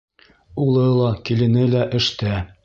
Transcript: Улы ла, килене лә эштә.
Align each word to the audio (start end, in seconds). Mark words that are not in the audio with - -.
Улы 0.63 0.85
ла, 1.01 1.11
килене 1.29 1.67
лә 1.75 1.85
эштә. 2.01 2.35